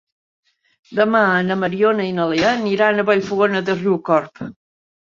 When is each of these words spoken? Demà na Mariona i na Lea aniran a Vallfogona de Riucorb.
Demà 0.99 1.21
na 1.49 1.59
Mariona 1.65 2.09
i 2.13 2.17
na 2.17 2.27
Lea 2.35 2.51
aniran 2.57 3.05
a 3.05 3.07
Vallfogona 3.13 3.67
de 3.71 3.79
Riucorb. 3.85 4.47